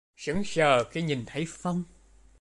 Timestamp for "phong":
1.49-1.83